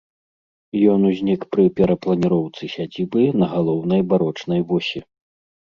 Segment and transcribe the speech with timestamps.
[0.93, 4.99] Ён узнік пры перапланіроўцы сядзібы на галоўнай барочнай восі.